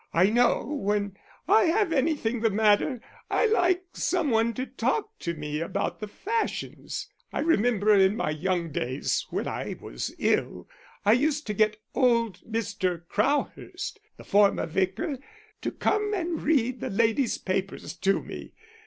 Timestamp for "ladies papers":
16.89-17.93